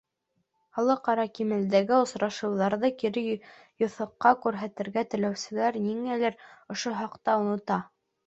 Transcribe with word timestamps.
Халыҡ-ара 0.75 1.25
кимәлдәге 1.39 1.93
осрашыуҙарҙы 2.05 2.91
кире 3.03 3.21
юҫыҡта 3.83 4.31
күрһәтергә 4.47 5.05
теләүселәр 5.11 5.77
ниңәлер 5.83 6.39
ошо 6.77 6.95
хаҡта 7.03 7.37
онота. 7.45 7.79